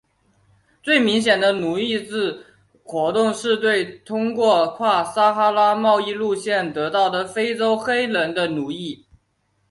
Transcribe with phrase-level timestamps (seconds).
[0.81, 2.43] 最明显的奴隶制
[2.83, 9.05] 活动是对通过跨撒哈拉贸易路线得到的非洲黑人的奴役。